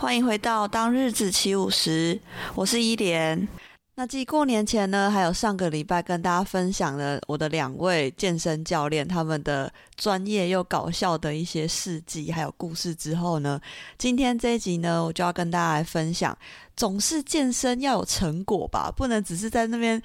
[0.00, 2.20] 欢迎回到当日子起舞时，
[2.54, 3.48] 我是伊莲。
[3.96, 13.60] 那继过年前呢，还有上个礼拜跟大家分享了我的两位健身教练他们的专业又搞笑的一些事迹还有故事之后呢，
[13.98, 16.38] 今天这一集呢，我就要跟大家来分享，
[16.76, 20.00] 总是健身要有成果吧，不能只是在那边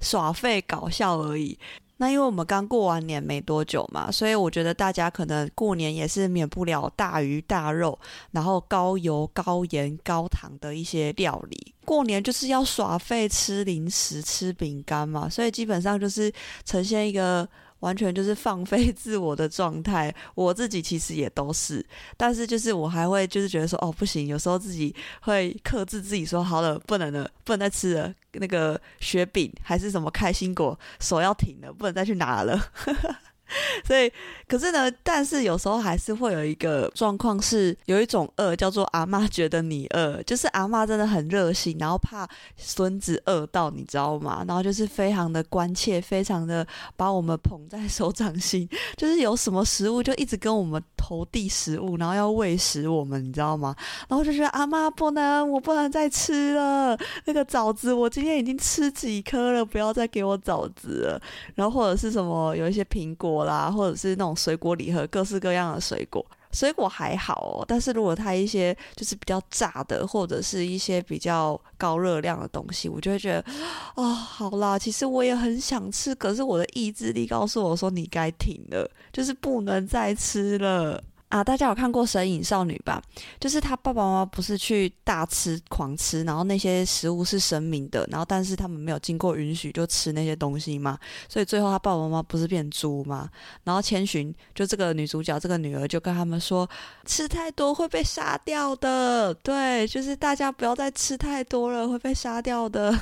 [0.00, 1.56] 耍废搞笑而已。
[1.98, 7.98] 那因为我们刚过完年没多久嘛，所以我觉得大家可能过年也是免不了大鱼大肉，
[8.32, 11.74] 然后高油、高盐、高糖的一些料理。
[11.84, 16.32] 过年就是要耍费，吃零食、吃饼干嘛，所以基本上就是
[16.64, 17.48] 呈现一个。
[17.86, 32.60] 完全就是放飞 自我的状态，我自己其实也都是，但是就是我还会就是觉得说，哦，不行，有时候自己会克制自己说，好了，不能了，不能再吃了，那个雪饼还是什么开心果，手要停了，不能再去拿了。
[33.84, 34.12] 所以，
[34.48, 44.44] 可是呢，但是有时候还是会有一个状况，是有一种饿叫做阿妈觉得你饿，就是阿妈真的很热心，然后怕孙子饿到，你知道吗？
[44.48, 46.66] 然后就是非常的关切，非常的
[46.96, 53.76] 把我们捧在手掌心，就是有什么食物就一直跟我们投递食物，然后要喂食我们，你知道吗？
[54.08, 61.22] 然后就觉得阿妈不能，我不能再吃了，那个枣子我今天已经吃几颗了，不要再给我枣子了。
[61.54, 63.35] 然后或者是什么有一些苹果。
[63.44, 67.64] 啦，或者是那种水果礼盒，各式各样的水果，水果还好哦。
[67.68, 73.44] 但是如果它一些就是比较炸的，或者是一些比较高热量的东西，我就会觉得，
[73.94, 81.02] 哦，好啦，其实我也很想吃，可是我的意志力告诉我说，你该停了，就是不能再吃了。
[81.28, 83.02] 啊，大家有看过《神隐少女》吧？
[83.40, 90.96] 就是他爸爸妈妈不是去大吃狂吃，然后那些食物是神明的，然后但是他们没有经过允许就吃那些东西嘛，
[91.28, 93.28] 所以最后他爸爸妈妈不是变猪吗？
[93.64, 96.68] 然后千寻就这个女主角这个女儿就跟他们说，
[97.04, 102.96] 吃太多会被杀掉的，对，就是大家不要再吃太多了，会被杀掉的。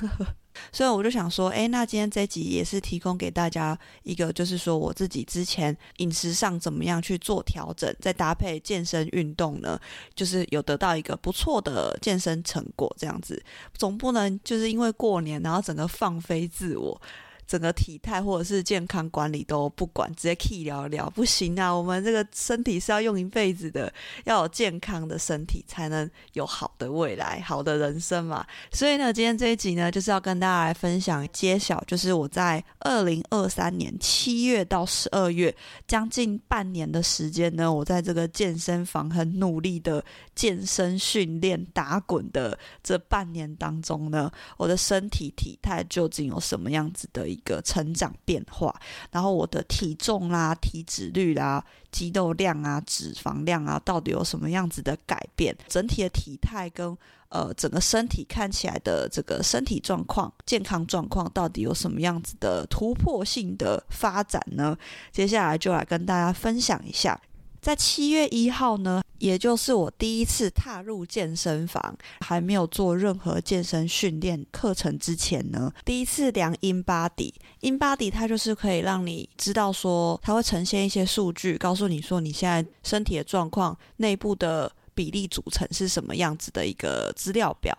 [0.73, 9.79] 所以我就想说，诶，那今天这集也是提供给大家一个，就是说我自己之前饮食上怎么样去做调整，再搭配健身运动呢，
[10.15, 13.43] 就是有得到一个不错的健身成果，这样子，
[13.77, 17.01] 总不能就是因为过年，然后整个放飞自我。
[17.47, 21.71] 整个体态或者是健康管理都不管，直接 key 聊聊不行啊！
[21.71, 23.93] 我们这个身体是要用一辈子的，
[24.25, 28.47] 要有健康的身体才能有好的未来、好的人生嘛。
[28.73, 35.55] 所以呢，今天这一集呢，就是要跟大家来分享揭晓，就是我在二零二三年七月到十二月
[35.87, 40.03] 将近半年的时间呢，我在这个健身房很努力的
[40.35, 47.34] 健身训练、打滚的这半年当中呢，我的身体体态究竟有什么样子的？
[47.35, 48.75] 一个成长变化，
[49.11, 55.57] 然后我的体重啦、体脂率啦、肌肉量啊、脂肪量啊，到底有什么样子的改变？
[55.69, 56.97] 整体的体态跟
[57.29, 64.77] 呃整个身体看起来的这个身体状况、健康状况，到底有什么样子的突破性的发展呢？
[65.11, 67.21] 接下来就来跟大家分享一下。
[67.61, 77.33] 在七月一号呢，也就是我第一次踏入健身房，还没有做任何健身训练课程之前呢，第一次量英巴迪。
[77.61, 87.75] 英巴迪它就是可以让你知道说，它会呈现一些数据，告诉你说你现在身体的状况、内部的比例组成是什么样子的一个资料表。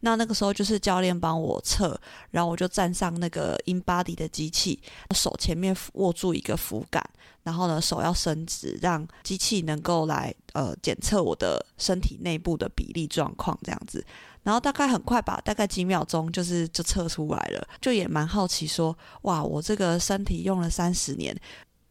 [0.00, 1.98] 那那个时候就是教练帮我测，
[2.30, 4.80] 然后我就站上那个 InBody 的机器，
[5.14, 7.04] 手前面握住一个扶杆，
[7.42, 14.04] 然后呢手要伸直，让机器能够来呃检测我的身体内部的比例状况这样子，
[14.42, 21.38] 然后大概很快吧，大概几秒钟就是就测出来了，就也蛮好奇说，哇，我这个身体用了三十年。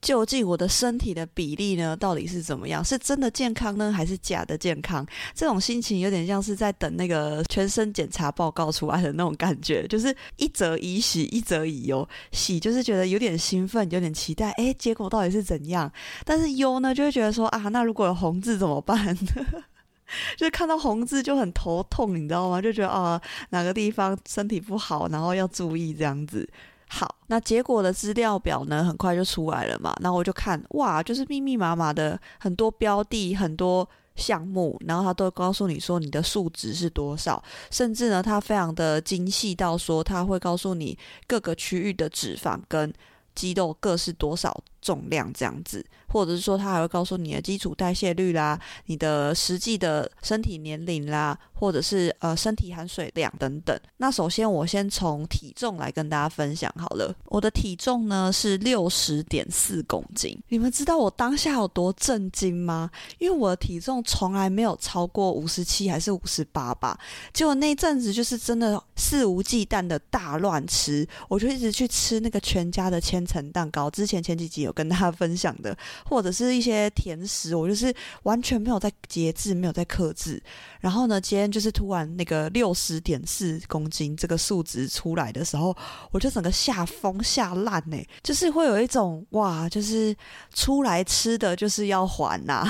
[0.02, 2.84] 究竟我的身体的比例呢，到底是怎么样？
[2.84, 5.06] 是真的健康呢，还是假的健康？
[5.34, 12.08] 这种心情有点像是在等那个全身检查报告出来的那种感觉，就是一则以喜，一则以忧。
[12.32, 15.92] 喜就是觉得有点兴奋，有点期待，诶，结果到底是怎样？
[16.26, 19.16] 但是忧呢，就会觉得说啊，那如果有红字怎么办？
[20.38, 22.62] 就是看到红字就很头痛，你知道吗？
[22.62, 26.50] 就觉得啊，哪个地方身体不好，然后要注意这样子。
[26.92, 29.96] 好，那结果的资料表呢，很快就出来了嘛。
[30.00, 40.98] 那我就看，哇，就是密密麻麻的很多标的，很多项目，然后他都告诉你说你的数值是多少，甚至呢，他非常的精细到说他会告诉你
[41.28, 42.92] 各个区域的脂肪跟
[43.36, 44.52] 肌肉各是多少
[44.82, 45.86] 重量这样子。
[46.12, 53.80] 或者是说，他还会告诉你的基础代谢率啦，你的实际的身体年龄啦，或者是呃身体含水量等等。
[53.98, 57.16] 那首先我先从体重来跟大家分享好了。
[57.26, 60.36] 我的体重呢是六十点四公斤。
[60.48, 62.90] 你们知道我当下有多震惊吗？
[63.20, 67.00] 因为我的体重从来没有超过五十七还是五十八吧。
[67.32, 73.92] 结果那阵子就是真的肆无忌惮的大乱吃，我就一直去吃那个全家的千层蛋糕。
[73.92, 75.76] 之前前几集有跟大家分享的。
[76.06, 77.94] 或者是一些甜食，我就是
[78.24, 80.42] 完全没有在节制，没有在克制。
[80.80, 85.76] 然后呢，今天就是突然那个六十点四公斤这个数值出来的时候，
[86.12, 90.16] 我就整个吓疯吓烂呢，就是会有一种哇，就是
[90.54, 92.64] 出来吃的就是要还呐、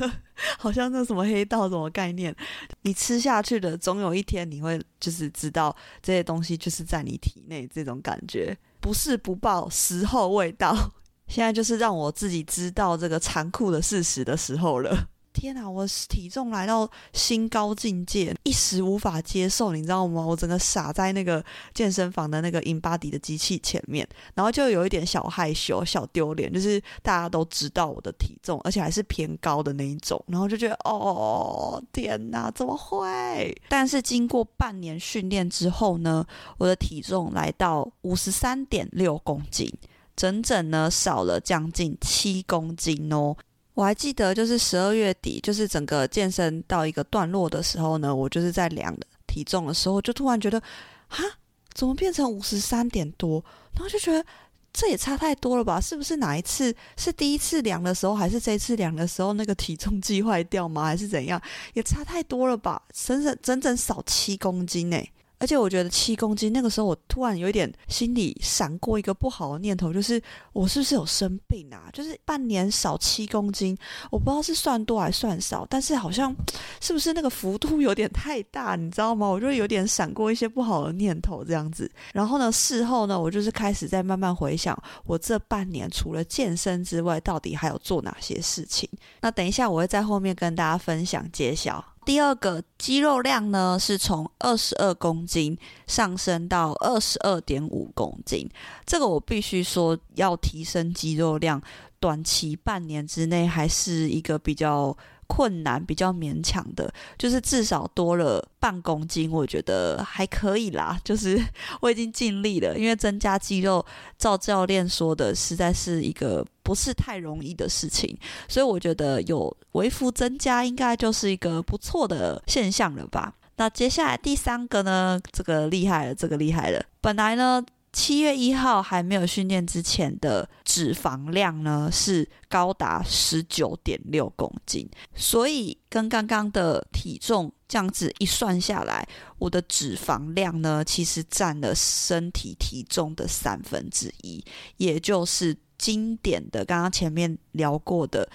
[0.58, 2.34] 好像那什么黑道什么概念，
[2.82, 10.92] 你吃下去的总有一天你会就是知道这些东西就是在你体内这种感觉，不是不报，时候未到。
[11.34, 15.08] 现在就是让我自己知道这个残酷的事实的时候了。
[15.32, 20.24] 天哪，我体重来到新高境界，一时无法接受，你知道吗？
[20.24, 21.44] 我整个傻在那个
[21.74, 33.60] 健身房的那个 InBody 的机器前面，然后就有一点小害羞、小丢脸，就是大家都知道我的体重，而且还是偏高的那一种，然后就觉得哦，天哪，怎么会？
[33.68, 36.24] 但是经过半年训练之后呢，
[36.58, 39.68] 我的体重来到五十三点六公斤。
[40.16, 43.36] 整整呢少了将近七公斤哦！
[43.74, 48.96] 我还记得，就是十二月底，就是整个健身到一个段落的时候呢，我就是在量
[49.26, 50.60] 体重的时候，就突然觉得，
[51.08, 51.24] 哈，
[51.72, 53.44] 怎么变成五十三点多？
[53.72, 54.24] 然后就觉得
[54.72, 55.80] 这也差太多了吧？
[55.80, 60.84] 是不是哪一次是第一次量的时候，还是这次量的时候那个体重计坏掉吗？
[60.84, 61.42] 还是怎样？
[61.72, 62.80] 也差太多了吧？
[62.92, 64.96] 整整整整少七公斤呢！
[65.38, 70.20] 而且我觉得七公斤那个时候，我突然有一点心里闪过一个不好的念头，就是
[70.52, 71.90] 我是不是有生病啊？
[71.92, 73.76] 就是半年少七公斤，
[74.10, 76.34] 我不知道是算多还算少，但是好像
[76.80, 79.26] 是不是那个幅度有点太大，你知道吗？
[79.26, 81.90] 我就有点闪过一些不好的念头这样子。
[82.12, 88.88] 然后呢，事后呢，我就是开始在慢慢回想，我这半年除了健身之外，到底还有做哪些事情？
[89.20, 91.84] 那等一下我会在后面跟大家分享揭晓。
[92.04, 95.56] 第二个肌肉量呢，是从二十二公斤
[95.86, 98.48] 上升到二十二点五公斤。
[98.84, 101.60] 这个我必须说，要提升肌肉量，
[101.98, 106.92] 短期半年之内还是一个比较困难、比较勉强的。
[107.18, 110.98] 就是至少多了半公斤，我觉得还可以啦。
[111.04, 111.42] 就是
[111.80, 113.84] 我已经尽力了，因为增加肌肉，
[114.18, 116.44] 照教练说的，实在是一个。
[116.64, 118.16] 不是太容易的事情，
[118.48, 123.34] 所以我觉得有微幅增加应该就是一个不错的现象了吧。
[123.56, 126.82] 那接下来第三个呢，这个厉害了，这个厉害了。
[127.02, 127.62] 本来呢，
[127.94, 139.08] 七月一号还没有训练之前的脂肪量呢是高达十九点六公斤，所以跟刚刚的体重这样子一算下来，
[139.38, 144.44] 我的脂肪量呢其实占了身体体重的三分之一，
[144.76, 145.56] 也就是。
[145.76, 148.26] 经典的，刚刚前面聊过的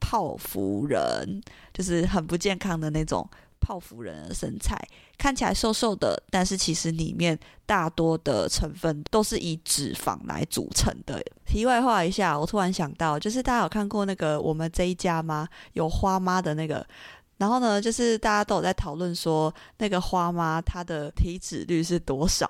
[0.00, 1.40] 泡芙人，
[1.72, 3.28] 就是很不健康的那种
[3.66, 4.80] 泡芙人的身材，
[5.18, 11.20] 看起来瘦瘦的，但是其实里面大多的成分都是以脂肪来组成的。
[11.44, 15.48] 题外话一下，我突然想到，就是大家有看过那个我们这一家吗？
[15.72, 16.86] 有花妈的那个，
[17.38, 22.48] 然后呢，就是大家都有在讨论说，那个花妈她的体脂率是多少？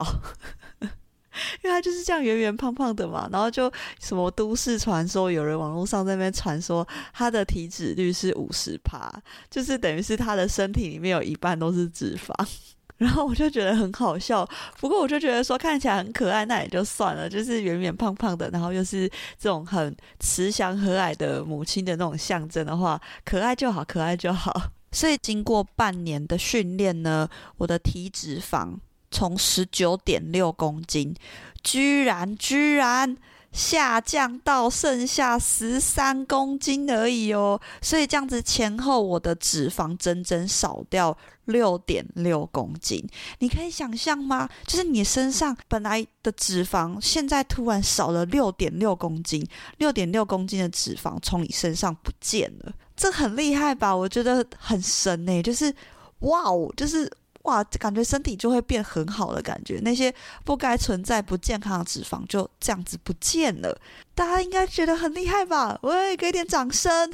[1.62, 9.12] 因为他就是这样圆圆胖胖的嘛，然后就什么都市传说，有人网络上在那边传说他的体脂率是五十趴，
[9.50, 12.32] 就是等于是他的身体里面有一半都是脂肪，
[12.96, 14.48] 然后我就觉得很好笑。
[14.80, 24.52] 不过我就觉得说看起来很可爱，那也就算了，就是圆圆胖胖的，然后又是这种很慈祥和蔼的母亲的那种象征的话，可爱就好，可爱就好。
[24.92, 27.28] 所以经过半年的训练呢，
[27.58, 28.76] 我的体脂肪。
[29.10, 31.14] 从十九点六公斤，
[31.62, 33.16] 居然居然
[33.52, 37.58] 下降到剩下十三公斤而已哦！
[37.80, 43.02] 所以这样子前后，我的脂肪整整少掉六点六公斤。
[43.38, 44.46] 你可以想象吗？
[44.66, 49.42] 就是你身上本来的脂肪，现在突然少了六点六公斤，
[49.78, 53.96] 六点六公斤的脂肪从你身上不见了，这很厉害吧？
[53.96, 55.75] 我觉得很神呢，就是
[56.18, 57.10] 哇哦，就是。
[57.46, 63.76] 哇，感觉身体就会变很好的感觉，那些不该存在不健康的脂肪就这样子不见了。
[64.14, 65.78] 大家应该觉得很厉害吧？
[65.82, 67.10] 喂，给点掌声！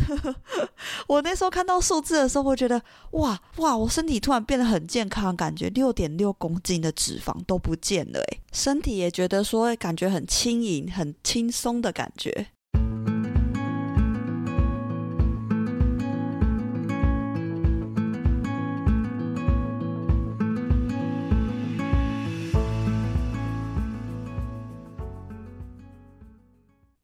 [1.08, 2.80] 我那时候看到数字的时候，我觉得
[3.12, 12.46] 哇哇，我身体突然变得很健康，感觉六点六公斤的脂肪都不见了，诶，身体也觉得说感觉很轻盈、很轻松的感觉。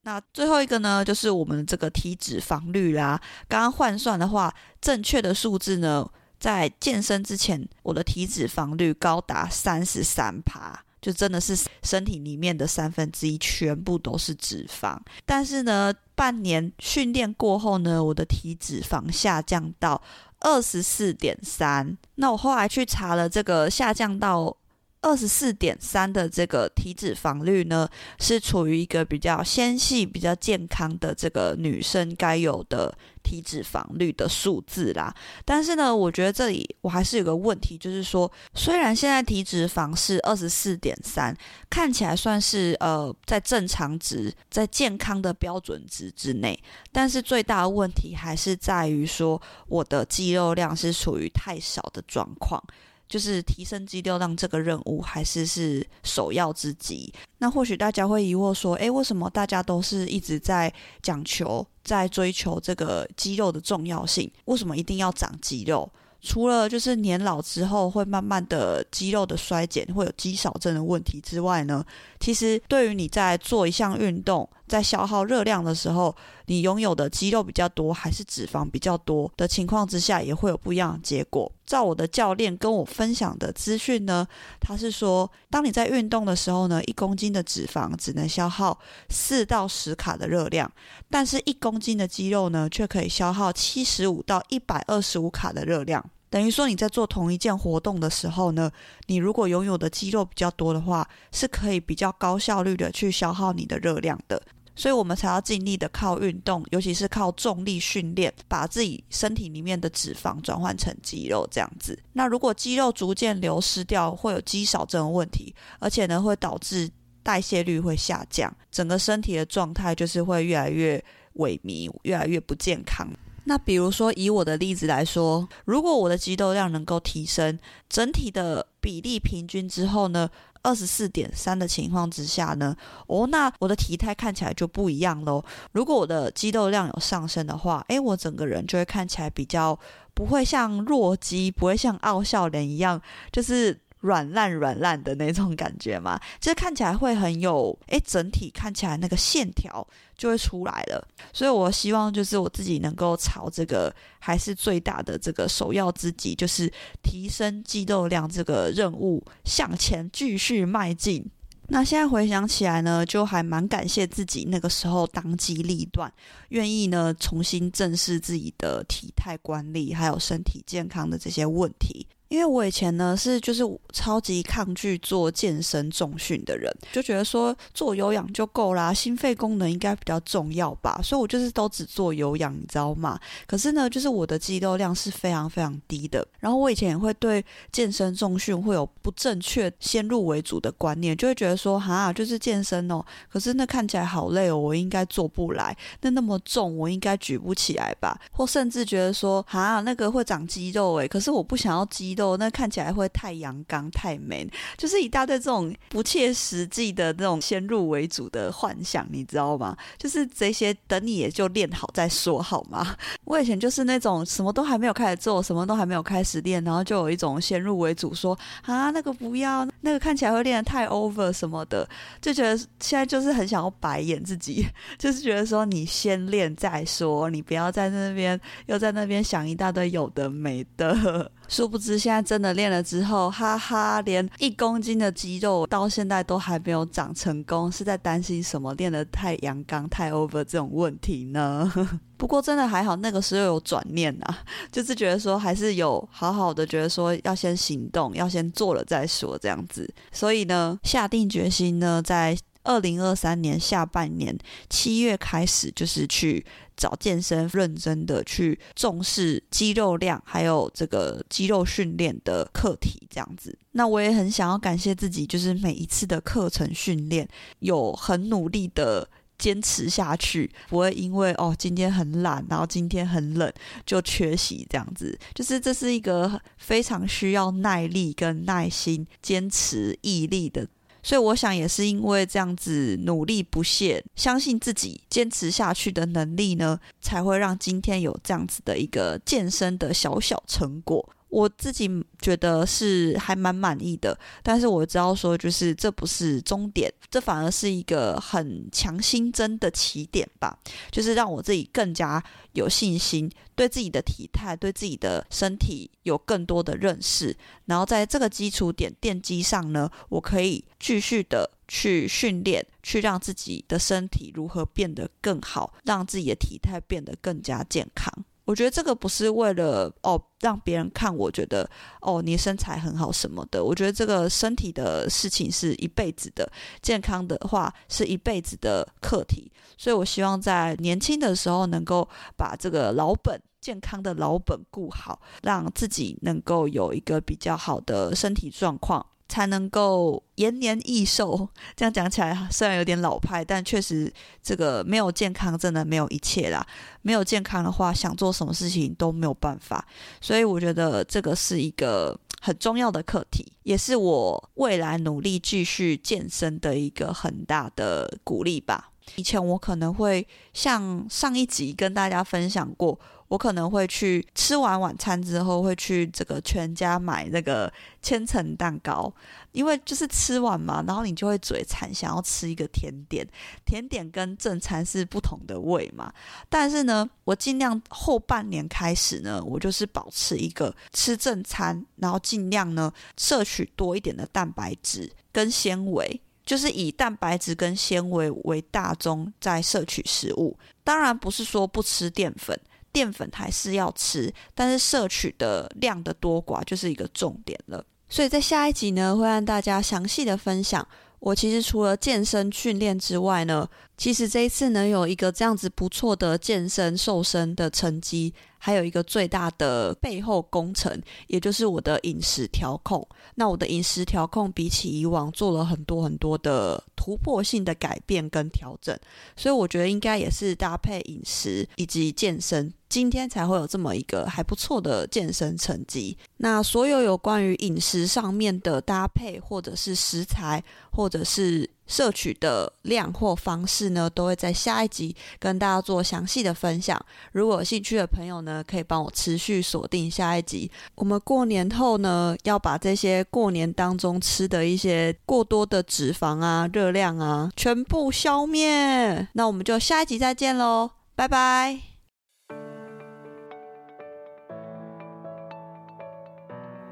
[0.08, 3.20] 那最后一个呢，就是我们这个体脂肪率啦。
[3.46, 6.10] 刚刚换算的话，正确的数字呢，
[6.40, 14.98] 在健身之前，我的体脂肪率高达三十三趴，就真的是身体里面的三分之一全部都是脂肪。
[15.26, 20.00] 但是呢，半年训练过后呢，我的体脂肪下降到
[20.40, 21.98] 二十四点三。
[22.14, 24.56] 那我后来去查了，这个下降到。
[25.00, 27.88] 二十四点三的这个体脂肪率呢，
[28.18, 35.14] 是处于一个比较纤细、比较健康的这个女生该有的体脂肪率的数字啦。
[35.44, 41.36] 但是呢，我觉得这里我还是有个问题，就是说，虽然现在体脂肪是二十四点三，
[41.70, 46.58] 看起来算是呃在正常值、在健康的标准值之内，
[46.90, 52.60] 但是最大的问题还是在于说，我的肌肉量是处于太少的状况。
[53.08, 57.12] 就是提升肌肉量这个任务还是是首要之急。
[57.38, 60.72] 那或许大家会疑惑说，诶，为什么大家都是一直在
[61.02, 64.30] 讲求、在追求这个肌肉的重要性？
[64.44, 65.90] 为什么一定要长肌肉？
[66.20, 71.84] 除了就是年老之后会慢慢的肌肉的衰减，会有肌少症的问题之外呢，
[72.18, 76.14] 其实对于你在做一项运动，在消耗热量的时候，
[76.46, 81.50] 你拥有的肌肉比较多还是脂肪比较多的情况之下，也会有不一样的结果。
[81.66, 84.26] 照我的教练跟我分享的资讯呢，
[84.60, 90.70] 他是说，当你在运动的时候呢，一公斤的脂肪只能消耗四到十卡的热量，
[91.10, 96.04] 但是一公斤的肌肉呢，却可以消耗七十五到一百二十五卡的热量。
[96.30, 98.70] 等于说你在做同一件活动的时候呢，
[99.06, 104.42] 你如果拥有的肌肉比较多的话，是可以比较高效率的去消耗你的热量的。
[104.78, 111.98] 所以我们才要尽力的靠运动，尤其是靠重力训练，把自己身体里面的脂肪转换成肌肉这样子。
[112.12, 116.88] 那如果肌肉逐渐流失掉，会有肌少症的问题，而且呢会导致
[117.24, 121.04] 代谢率会下降，整个身体的状态就是会越来越
[121.34, 123.06] 萎靡，越来越不健康。
[123.44, 127.58] 那比如说，以我的例子来说，如果我的肌肉量能够提升，
[127.88, 130.28] 整体的比例平均之后呢，
[130.68, 135.42] 二十四点三的情况之下呢，哦，那我的体态看起来就不一样喽。
[135.72, 139.78] 如果我的肌肉量有上升的话，诶，我整个人就会看起来比较
[140.12, 143.00] 不会像弱鸡，不会像傲笑脸一样，
[143.32, 143.80] 就是。
[144.00, 149.86] 软烂软烂的那种感觉嘛， 就是看起来会很有诶，整体看起来那个线条
[150.16, 151.06] 就会出来了。
[151.32, 161.24] 所以我希望就是我自己能够朝这个还是最大的这个首要之急，就是提升肌肉量这个任务向前继续迈进。
[161.70, 166.10] 那现在回想起来呢，就还蛮感谢自己那个时候当机立断，
[166.48, 172.06] 愿意呢重新正视自己的体态管理还有身体健康的这些问题。
[172.28, 183.18] 因为我以前呢是就是超级抗拒做健身重训的人，就觉得说做有氧就够啦，心肺功能应该比较重要吧，所以我就是都只做有氧，你知道吗？
[183.46, 187.42] 可是呢，就是我的肌肉量是非常非常低的，然后我以前也会对
[187.72, 202.17] 健身重训会有不正确先入为主的观念，就会觉得说哈，就是健身哦，可是那看起来好累哦，我应该做不来，那那么重我应该举不起来吧，或甚至觉得说哈，那个会长肌肉诶，可是我不想要肌。
[202.36, 209.76] 那看起来会太阳刚太 man，就是一大堆这种不切实际的那种先入为主的幻想，你知道吗？
[209.96, 212.96] 就是这些等你也就练好再说好吗？
[213.24, 221.88] 我以前就是那种什么都还没有开始做，什么都还没有开始练，然后就有一种先入为主说啊那个不要，那个看起来会练得太 over 什么的，
[222.20, 224.66] 就觉得现在就是很想要白眼自己，
[224.98, 231.30] 就是觉得说你先练再说，你不要在那边又在那边想一大堆有的没的。
[231.48, 241.72] 殊不知，现在真的练了之后，哈哈，连一公斤的肌肉到现在都还没有长成功，是在担心什么练得太阳刚、太 over 这种问题呢？
[242.18, 244.38] 不过真的还好，那个时候有转念啊，
[244.72, 249.88] 就是觉得说还是有好好的，觉得说要先行动，要先做了再说这样子。
[250.10, 254.36] 所以呢，下定决心呢，在二零二三年下半年
[254.68, 256.44] 七月开始，就是去
[256.76, 263.56] 找健身，认真的去重视肌肉量，还有这个肌肉训练的课题，这样子。
[263.72, 267.26] 那我也很想要感谢自己，就是每一次的课程训练，
[267.60, 273.50] 有很努力的坚持下去，不会因为哦今天很懒，然后今天很冷
[273.86, 275.18] 就缺席这样子。
[275.34, 280.68] 就是这是一个非常需要耐力跟耐心、坚持毅力的。
[281.08, 291.08] 所以我想也是因为这样子努力不懈，相信自己坚持下去的能力呢，才会让今天有这样子的一个健身的小小成果。
[291.28, 291.88] 我自己
[292.20, 300.58] 觉得是还蛮满意的，但是我知道说，就是这不是终点，这反而是一个很强心针的起点吧，
[300.90, 318.12] 就是让我自己更加有信心，对自己的体态、对自己的身体有更多的认识，然后在这个基础点奠基上呢，我可以继续的去训练，去让自己的身体如何变得更好，让自己的体态变得更加健康。
[318.48, 321.68] 我觉得这个不是为了哦让别人看，我觉得
[322.00, 323.62] 哦你身材很好什么的。
[323.62, 326.50] 我觉得这个身体的事情是一辈子的，
[326.80, 329.52] 健康的话是一辈子的课题。
[329.76, 339.04] 所以我希望在年轻的时候能够把这个老本，健康的老本顾好，让自己能够有一个比较好的身体状况。
[339.28, 341.48] 才能够延年益寿。
[341.76, 346.66] 这样讲起来虽然有点老派，但确实这个没有健康真的没有一切啦。
[347.02, 349.86] 没有健康的话，想做什么事情都没有办法。
[350.20, 358.90] 所以我觉得这个是一个很重要的课题，也是我未来努力继续健身的一个很大的鼓励吧。
[359.16, 362.98] 以前我可能会像上一集跟大家分享过。
[363.28, 369.12] 我可能会去吃完晚餐之后，会去这个全家买那个千层蛋糕，
[369.52, 373.26] 因为就是吃完嘛，然后你就会嘴馋，想要吃一个甜点。
[373.66, 376.12] 甜点跟正餐是不同的味嘛。
[376.48, 390.56] 但是呢，我尽量后半年开始呢，我就是保持一个吃正餐，然后尽量呢摄取多一点的蛋白质跟纤维，就是以蛋白质跟纤维为大宗在摄取食物。
[390.82, 392.58] 当然不是说不吃淀粉。
[392.98, 397.84] 淀粉还是要吃，但是摄取的量的多寡就是一个重点了。
[398.08, 400.84] 所以在下一集呢，会让大家详细的分享。
[401.20, 413.06] 我其实除了健身训练之外呢，其实这一次能有一个这样子不错的健身瘦身的成绩，还有一个最大的背后工程，也就是我的饮食调控。
[413.34, 418.98] 那我的饮食调控比起以往做了很多很多的突破性的改变跟调整，
[419.36, 422.72] 所以我觉得应该也是搭配饮食以及健身。
[422.88, 426.16] 今天才会有这么一个还不错的健身成绩。
[426.38, 437.00] 那所有有关于饮食上面的搭配，或者是食材，或者是摄取的量或方式呢，都会在下一集跟大家做详细的分享。
[437.32, 440.70] 如果有兴趣的朋友呢，可以帮我持续锁定下一集。
[440.94, 449.26] 我们过年后呢，要把这些过年当中吃的一些过多的脂肪啊、热量啊，全部消灭。
[449.32, 451.80] 那我们就下一集再见喽，拜拜。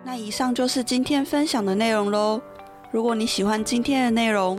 [0.04, 2.40] 那以上就是今天分享的内容喽。
[2.92, 4.58] 如果你喜欢今天的内容，